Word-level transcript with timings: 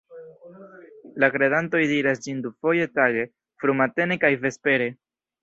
La 1.23 1.29
kredantoj 1.35 1.81
diras 1.91 2.21
ĝin 2.23 2.41
dufoje 2.47 2.89
tage, 2.97 3.27
frumatene 3.65 4.19
kaj 4.27 4.35
vespere. 4.49 4.91